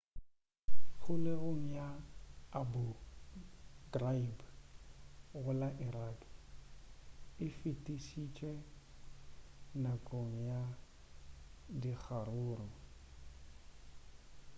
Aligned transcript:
kgolegong 1.01 1.63
ya 1.77 1.87
abu 2.59 2.85
ghraib 3.91 4.37
go 5.43 5.51
la 5.61 5.69
iraq 5.87 6.19
e 7.45 7.45
fišitšwe 7.83 8.51
nakong 9.83 10.33
ya 10.49 10.59
dikgaruru 11.81 12.67